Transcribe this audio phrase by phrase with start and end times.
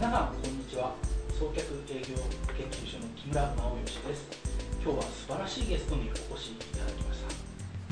[0.00, 0.96] 皆さんこんにちは。
[1.36, 2.16] 創客営業
[2.56, 4.32] 研究所の木村直義です。
[4.80, 7.28] 今日は素晴らしいゲストにお越しいただきました。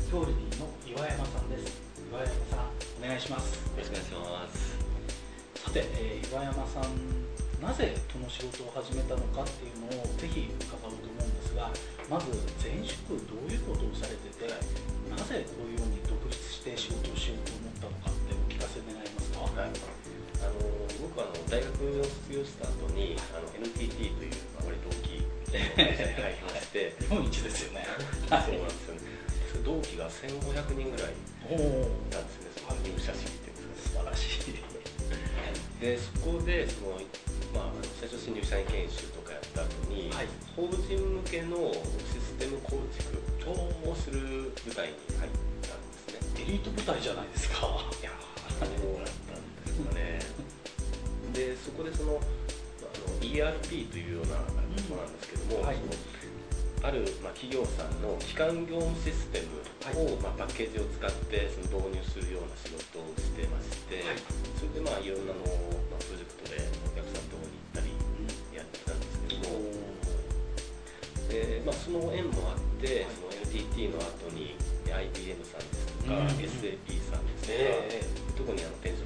[0.09, 1.69] キョールディの岩山さんです。
[2.09, 3.61] 岩山さんお願いします。
[3.61, 4.81] よろしくお願いします。
[5.61, 6.97] さて、えー岩山さん
[7.61, 11.69] なぜこの仕事を始めたのかっていうのをぜひ伺おうと思うんですが
[12.09, 14.49] まず前職どういうことをされてて
[15.13, 17.53] なぜこういうように独立して仕事をしようと
[17.85, 19.45] 思ったのかってお聞かせ願えますか？
[19.61, 19.77] はい。
[20.41, 20.78] あの
[21.09, 26.93] 僕はあの大学を卒業した後にあの NTT という、まあ、割と大きい会社に入りまして。
[27.01, 27.87] 日本一ですよね。
[28.29, 29.01] そうなんですよね。
[29.65, 31.17] 同期が1500人ぐらいい
[32.11, 32.53] たんですね。
[32.61, 34.53] その入社式って素晴らしい。
[34.53, 34.69] か
[35.81, 37.01] でそこでその、
[37.55, 40.29] まあ、最初新入社員研修とかやった後に、はい。
[40.55, 41.73] 法人向けの
[42.13, 45.31] システム構築をする部隊に入っ
[45.63, 46.43] たんですね。
[46.43, 47.57] エリート部隊じゃないですか。
[48.01, 50.38] いやーそうだったんですかね
[51.39, 55.79] でそこでそのあの ERP というようなものなんですけども、はい。
[55.79, 55.95] その
[56.79, 59.59] ある、まあ、企業さんの基幹業務システム
[59.99, 64.19] を、まあ、パッケージを使ってその導入するような仕事をしてまして、はい。
[64.59, 65.43] それでまあいろんなの、
[65.91, 67.95] まあ、プロジェクトでお客さんのところに行ったり
[68.59, 69.63] やってたんですけども、
[71.31, 74.59] でまあ、その縁もあって、その NTT の後に
[74.91, 76.43] IBM さんですとか、うん。
[76.43, 77.63] SAP さんですとか、
[77.95, 78.03] え。
[78.39, 78.98] 特にあの転職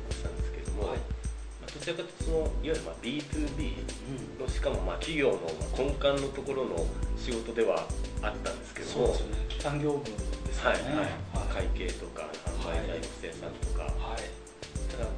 [1.82, 3.82] ちらかそのいわゆるまあ B2B
[4.38, 4.46] うん。
[4.46, 6.86] のしかもまあ企業のまあ根幹のところの
[7.18, 7.86] 仕事では
[8.22, 9.08] あったんですけども。
[9.08, 9.14] ね。
[9.48, 10.04] 基幹業務
[10.46, 10.94] ですよはいね
[11.34, 12.22] はい、会計とか
[12.62, 14.22] 販売材料生産とか、はい。
[14.94, 15.10] ただ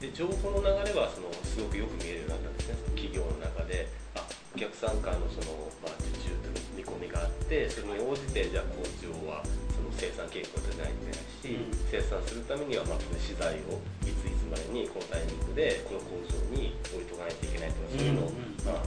[0.00, 2.74] で情報の流れはそのすごくよく見えるようになったんですね。
[2.94, 3.88] 企業の中で。
[4.14, 4.22] あ
[4.54, 9.40] お客さんからのその、まあ、受注という見込みがあってそれに応じてじゃあ工場は
[9.72, 11.88] その生産計画を立てないといけないし、うん。
[11.88, 14.11] 生産するためにはまあ資材をい
[14.52, 18.32] ついつまでにこのタイミングでこの工場に置いとかないといけないとかそういうのを、
[18.68, 18.84] あ、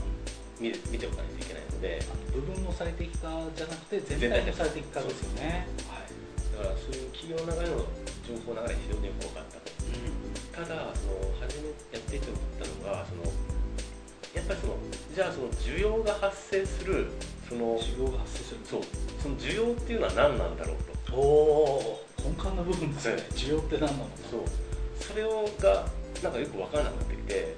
[0.60, 5.66] 見る見ておかないといけないので部分の最適化じゃなくて全体の最適化ですよね。
[5.90, 6.12] はい。
[6.56, 7.84] だからそういう企業の流れの
[8.24, 9.66] 情報流れ非常によく分かったと。
[10.54, 13.28] ただその初めやっていて思ったのがその
[14.32, 14.76] やっぱりその
[15.14, 17.08] じゃあその需要が発生する
[17.48, 18.60] その需要が発生する。
[18.64, 18.80] そう。
[19.20, 20.76] その需要っていうのは何なんだろう
[21.10, 21.16] と。
[21.16, 23.22] おお根幹の部分ですよね。
[23.22, 23.30] はい。
[23.32, 24.10] 需要って何なのか。
[24.30, 24.40] そう
[25.06, 25.86] それをが
[26.22, 27.56] なんかよく分からなくなってきてで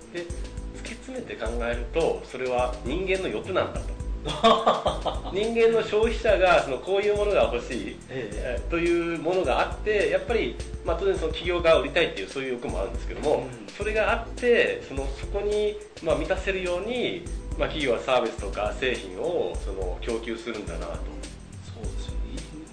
[0.79, 3.99] 突き詰めて考えるとそれは人間の欲なんだと。
[5.33, 8.61] 人間の消費者がそのこういうものが欲しいええ。
[8.67, 13.69] ーというものがあってやっぱり、まあ、当然その企業が売りたいっていうそういう欲もあるんですけども、うん。
[13.73, 17.23] それがあってそのそこに、まあ、満たせるように、
[17.57, 20.87] まあ、企業はサービスとか製品をその供給するんだなと。
[20.87, 22.19] そうですよね。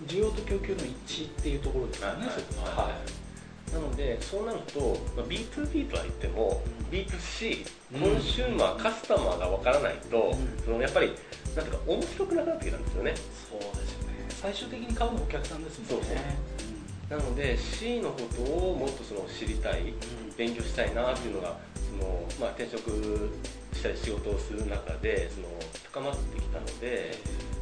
[0.07, 2.75] 需要と供給の一致っていうところですよねはい。
[2.75, 2.83] は。
[2.85, 3.24] はい
[3.73, 6.97] なのでそうなると、まあ、B2B とは言っても、うん。
[6.97, 8.01] B2C うん。
[8.01, 10.63] コンシューマー、カスタマーがわからないと、うん。
[10.63, 11.07] そのやっぱり
[11.55, 13.13] なんていうか面白くなくなってきたんですよね。
[13.49, 14.25] そうですよね。
[14.29, 16.07] 最終的に買うのはお客さんですもんね。
[16.07, 17.17] そうそう。
[17.17, 20.35] なので C のことをもっとその知りたいうん。
[20.37, 23.31] 勉強したいなっていうのがその、まあ、転職
[23.73, 25.47] したり仕事をする中でその
[25.93, 27.15] 高まってきたので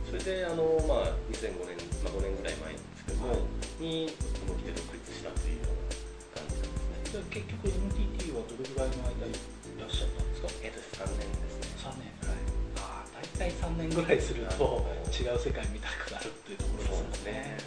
[0.10, 3.40] それであの、まあ、2005年、まあ、5年ぐらい前ですけども、はい。
[3.84, 4.10] に
[4.48, 5.63] 思い切って独立したという
[7.14, 9.38] じゃあ結局 NTT はどれぐらいの間い
[9.78, 10.50] らっしゃったんですか？
[10.66, 11.30] えっと3年。
[11.30, 12.10] ですね3年。
[12.26, 12.42] はい。
[12.82, 17.62] ああ大体3年ぐらいするとはい違う世界見たくなるっていうところですよね。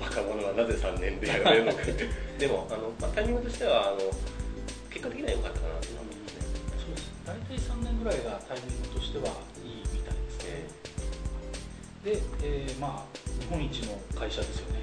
[0.00, 4.00] 若者はなぜ3年でやめるのかでもあの、まあ、タイミングとしてはあの
[4.88, 6.40] 結果的には良かったかなと思いますね。
[6.80, 7.12] そうです。
[7.28, 9.28] 大体3年ぐらいがタイミングとしては
[9.60, 10.72] いいみたいですね。
[12.00, 14.80] で、えーまあ日本一の会社ですよね。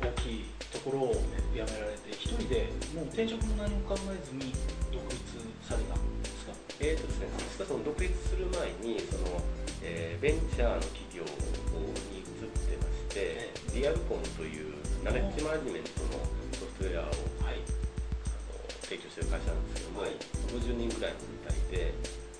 [0.00, 1.14] 大きいところを
[1.54, 4.52] 辞められて一人でもう転職も何も考えずに
[4.92, 5.20] 独立
[5.64, 6.52] されたんですか？
[6.80, 7.26] えーとですね、
[7.58, 9.40] 実はその独立する前にその、
[9.82, 16.22] えーベンチャーの企業に移ってまして、リアルコンというナレッジマネジメントの
[16.54, 17.10] ソフトウェアを、
[17.42, 17.58] はい。
[17.58, 20.14] あの提供している会社なんですけども、はい。
[20.52, 21.94] 50人ぐらいの部隊で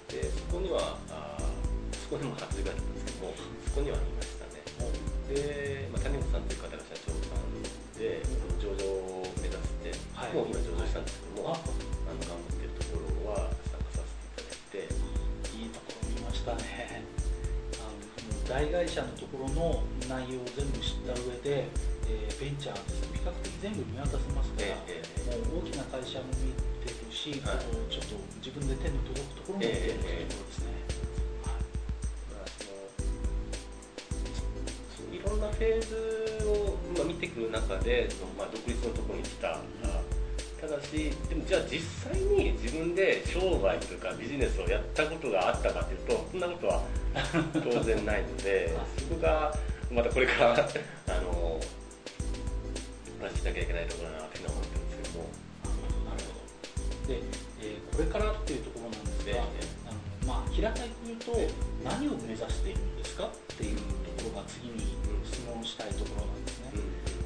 [0.09, 3.35] でそこにはあーそこにも80ぐらいだったんですけども
[3.67, 4.63] そこにはいましたね。
[5.29, 7.13] で、まあ、谷本さんという方が社長
[10.29, 10.45] して、はい。
[10.45, 14.13] もう今上場したんですけども、ああの頑張ってるところは参加させ
[14.77, 14.93] ていただいて
[15.57, 17.03] いいところ見ましたね。
[17.81, 17.97] あの
[18.45, 21.69] 大会社のところの内容を全部知った上で、
[22.09, 23.03] えーベンチャーです。
[23.13, 26.53] 比較的全部見渡せますから、ええもう大きな会社も見
[26.87, 27.67] てるし、はい。
[27.91, 30.71] ちょっと自分で手の届くところも見てるというところですね、
[31.43, 31.79] はい。
[35.29, 39.61] ろんなフェーズを、まあ、見てくる中でまあ、独立のところに来た、あ
[40.69, 41.81] ただしでもじゃあ実
[42.13, 46.83] 際に自分で商売というかビジネスをやったことがあったかというとそんなことは
[47.55, 49.55] 当然ないのでそこが
[49.91, 50.57] またこれからあ
[51.23, 51.61] のお
[53.19, 55.25] 話ししなきゃいけないところだなっていうのは思ってるんですけど。
[55.25, 55.31] も
[56.05, 57.09] なるほど。
[57.09, 57.23] で、
[57.63, 59.99] えーこれからっていうところなんですが、あの
[60.29, 61.33] まあ、平たく言うと
[61.83, 63.25] 何を目指しているんですか？
[63.25, 63.83] っていうと
[64.23, 64.95] ころが次に
[65.27, 66.71] 質問したいところなんですね、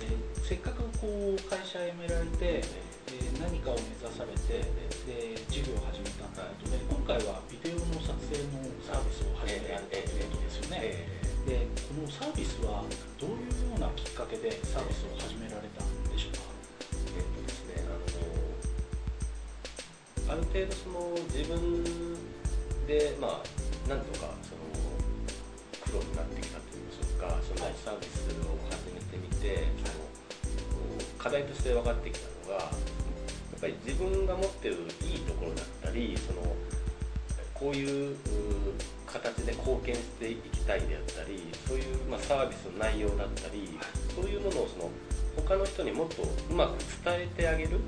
[0.00, 2.64] でせっかくこう会社辞められて、
[3.12, 4.64] えー何かを目指されて
[5.04, 12.86] で事業を始めたということで今回はビデオの撮影のサービスを始められたということですよね、えでこのサービスは
[13.18, 16.46] どういうようなきっかけでサービスを始められたんでしょうか？
[17.18, 17.98] えっとですねあ
[20.30, 21.58] のある程度その自分
[22.86, 24.62] でまあなんとかその
[25.82, 30.06] プロになってきたといいましょうかそのはいサービスを始めてみて、その
[30.78, 32.70] こう課題として分かってきたのが
[33.62, 36.42] ぱり自分が持ってるいいところだったりその
[37.54, 38.16] こういう
[39.06, 43.78] 形で貢献していきたいであったりそういう、ま、サービスの内容だったり、
[44.16, 44.90] そういうものをその
[45.36, 47.78] 他の人にもっとうまく伝えてあげる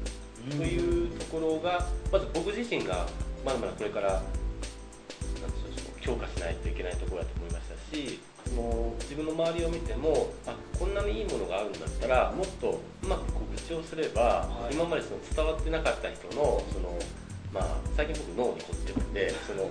[0.50, 3.06] というところがまず僕自身が
[3.44, 8.20] まだまだこれからなんでしょう強化しないといけないところだと思いましたし
[8.54, 14.74] の自分の周りを見てもあこんなにいいものがあるんだったらもっとうまく告知をすれば、はい。
[14.74, 16.98] 今までその伝わってなかった人のその、
[17.52, 17.64] まあ、
[17.96, 19.68] 最近僕脳に凝ってるんでその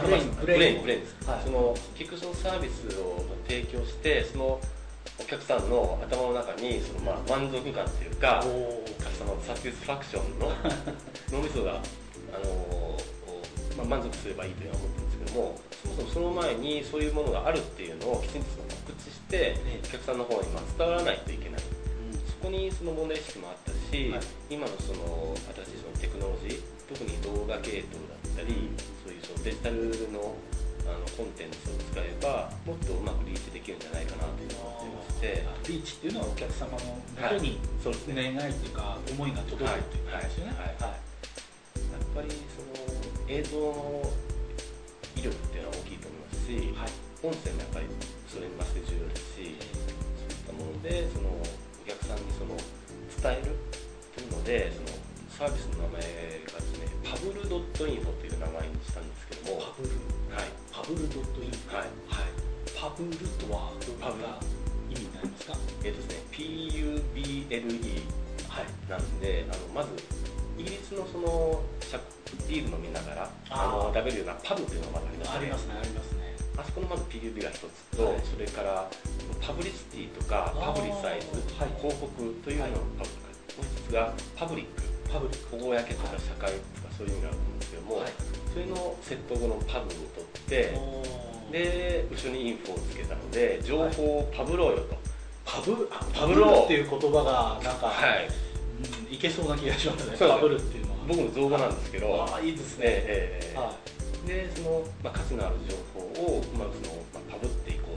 [0.00, 1.40] brain brain。brain です、はい。
[1.44, 4.60] その結局そのサービスを提供してその
[5.20, 8.98] お客さんの頭の中にそのまあ満足感というかおー。
[8.98, 10.52] カスタマーサティスファクションの
[11.32, 12.67] 脳みそが、あのー
[13.78, 19.80] まあ、満足すればいいというのは思ってるんですけどもそもそもその前にそういうものがあるっていうのをきちんとその告知してええ。
[19.84, 21.62] お客さんの方にまあ伝わらないといけない。
[21.62, 24.20] うんそこにその問題意識もあったし、はい。
[24.50, 28.70] 今のその新しいそのテクノロジー特に動画系統だったり
[29.02, 30.34] そういうそのデジタルの
[30.88, 35.44] あのコンテンツを使えばもっとうまくリーチできるんじゃないかなというのを思ってまして。
[35.68, 36.78] リーチっていうのはお客様の
[37.20, 38.32] 元にそうですね。
[38.32, 40.52] 願いっていうか思いが届くっていうことですよね。
[40.56, 40.66] はい。
[40.78, 40.98] はい。
[41.92, 42.77] やっぱりその
[43.28, 44.02] 映像の
[45.16, 46.90] 威力っていうのは大きいと思いますし、はい。
[47.18, 47.86] 音声もやっぱり
[48.30, 49.50] それに増して重要ですしそうい
[50.38, 51.42] ったものでそのお
[51.82, 53.58] 客さんにその伝える
[54.14, 54.94] というのでその
[55.34, 59.90] サービスの名前がですねパブルドットインフォという名前にしたんですけどもパブル。
[60.30, 60.54] はい。
[60.70, 61.74] パブルドットインフォ。
[61.74, 61.90] はい。
[62.06, 62.30] はい。
[62.78, 65.58] パブルとはどういった意味になりますか？
[65.82, 68.06] えっ、とですね PUBLE
[68.46, 68.70] はい。
[68.86, 69.90] なんであのまず
[70.54, 71.66] イギリスのその
[72.48, 75.34] ビール飲みながらあの食べるようなパブというのがまずありますね。
[75.38, 76.36] ありますねありますね。
[76.58, 77.96] あそこのまず PUB が一つ。
[77.96, 78.20] と、はい。
[78.24, 78.90] それから
[79.40, 81.72] パブリシティとかパブリサイズ、はい。
[81.78, 82.10] 広告
[82.44, 84.82] というののパブリック、もう一つがパブリック。
[85.12, 85.56] パブリック。
[85.56, 85.78] 公とか
[86.18, 88.12] 社会とかそういう意味があると思うんですけども、はい。
[88.52, 90.74] それのセット後のパブを取って
[91.52, 94.96] で後ろにインフォをつけたので情報をパブろうよと、
[95.44, 95.88] パブ？
[95.90, 98.28] あパパブローっていう言葉がなんか、はい。
[99.08, 100.16] うん、いけそうな気がしますね。
[100.16, 103.74] そうですパブルっていう僕の造語なんですけど、ああいいですね、ええええは
[104.24, 104.26] い。
[104.28, 106.00] でその、まあ、価値のある情報
[106.36, 107.96] を、まあそのまあ、パブっていこ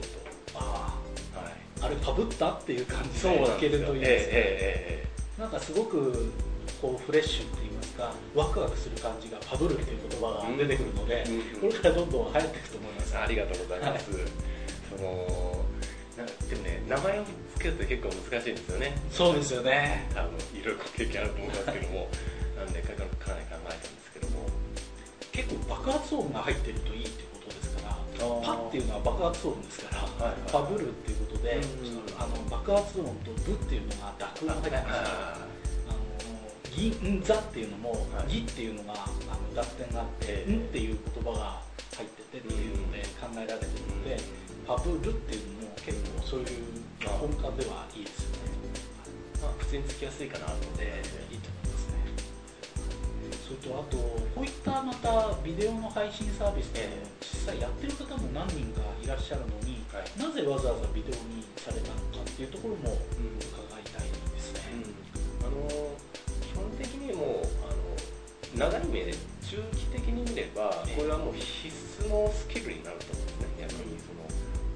[0.54, 0.98] あ
[1.32, 6.32] と、はい、ああれパブったっていう感じそうでいけるといいですね、えなんかすごく
[6.80, 13.18] こうフレッシュって言いますかワクワクする感じがパブルっていう言葉が出てくるので、ええええこれからどんどん流行っていくと思います。
[13.18, 14.10] ありがとうございます、
[14.96, 15.64] その
[16.16, 18.96] なんかでもね名前をつけるって結構難しいんですよね。
[19.10, 20.08] そうですよね。
[20.14, 22.08] あのいろいろ経験あると思いますけども
[22.64, 24.46] なんでかかかなり考えたんですけども
[25.32, 27.98] 結構爆発音が入ってるといいってことですから
[28.44, 30.52] パっていうのは爆発音ですから、はいはい。
[30.52, 32.20] パブルっていうことで、うん。
[32.20, 35.52] あの爆発音とブっていうのが濁音が入ってますから
[36.70, 38.30] ギンザっていうのも、はい。
[38.30, 40.52] ギっていうのがあの濁点があって、ええ。
[40.52, 41.60] んっていう言葉が
[41.96, 44.20] 入っててっていうので考えられてるので、
[44.66, 46.46] パブルっていうのも結構そういう
[47.18, 48.52] 本家ではいいですよね。
[49.42, 50.90] まあ、口につきやすいかなと思って、で
[51.32, 51.34] い。
[51.34, 51.71] いと思います。
[51.71, 51.71] ね。
[53.42, 60.06] それとあとこういったまたビデオの配信サービスでええ実際やってる方も何人かいらっしゃるのに、はい。
[60.14, 64.86] なぜわざわざビデオにされたのかっていうところも伺いたいですね。
[65.42, 65.66] あの
[66.38, 70.96] 基本的にもうあの長い目で中期的に見ればええ。
[70.96, 73.74] これはもう必須のスキルになると思うんですね。
[73.74, 74.22] 逆にその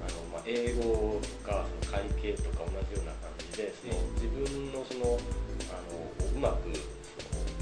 [0.03, 5.15] あの、まあ、英語とかその会計とか同じような感じでその自分のその
[5.71, 6.96] あのうまく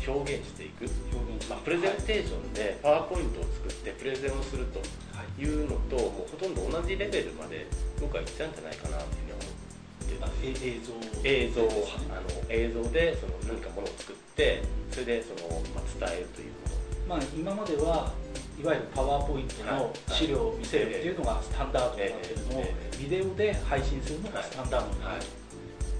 [0.07, 5.41] 表現していく、表現まあ、プレゼンテーションでパワーポイントを作ってプレゼンをするとはい。
[5.41, 7.67] いうのともうほとんど同じレベルまで
[7.99, 10.93] 僕は行っちゃうんじゃないかなというふうには思っってあえ映像。
[11.23, 16.75] 映像あの映像でその何かものを作ってそれでその、まあ、伝えるというもの。
[17.07, 18.13] まあ、今までは
[18.59, 25.19] いわゆるパワーポイントの資料を見せるっていうのがスタンダードになってるのをええビデオで配信するのがスタンダードになはい。
[25.19, 25.25] る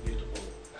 [0.03, 0.31] というとこ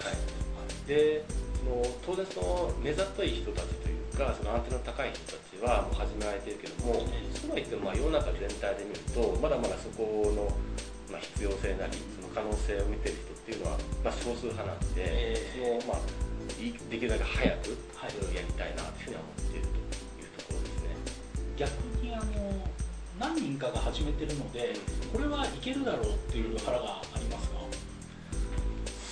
[0.02, 0.08] ろ。
[0.08, 0.88] はい。
[0.88, 6.94] でその当然その目ざとい人たちというかそのアンテナの高い人たちはもう始められてるけども
[7.34, 10.48] そうは言ってもまあ世の中全体で見るとまだまだそこの、
[11.12, 15.82] まあ、必要性なりその可能性を見てる人っていうのは、まあ、少数派なんで、ええ。
[15.82, 16.06] そのまあ
[16.62, 18.12] いできるだけ早くはい。
[18.12, 19.78] それをやりたいなというふうには思っていると
[20.22, 20.90] いうところですね。
[21.58, 22.24] 逆にあの
[23.20, 24.74] 何人かが始めてるので
[25.12, 27.58] これはいけるだろうっていう腹がありますか？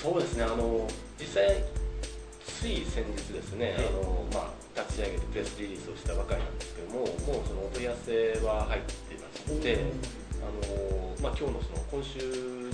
[0.02, 0.44] そうですね。
[0.44, 0.88] あの
[1.20, 1.64] 実際
[2.64, 9.84] つい先日ですね、はいあのまあ、立ち上げてプレスリリースをしたばかりなんですけどももうそのお問い合わせは入ってまして
[10.40, 12.24] あの、まあ、今日のその今週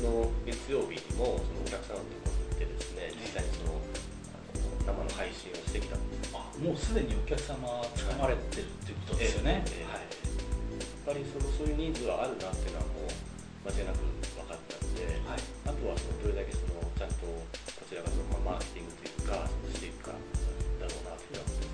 [0.06, 3.82] の月曜日にもそのお客さんのところに行ってですね実際にその
[4.30, 9.90] あの生の配信をしてきたんですあもうすでにお客様つかまれてるっていうことですよね、ええ。
[9.90, 9.90] ええ。
[9.90, 10.06] はい。
[10.06, 13.10] やっぱりそのそういうニーズはあるなっていうのはもう
[13.66, 14.06] 間違いなく
[14.38, 15.42] 分かったので、はい。
[15.66, 17.50] あとはそのどれだけそのちゃんとこ
[17.90, 20.22] ちらがそのまあマーケティングという化していくかだろ
[20.86, 21.69] うなと思いま。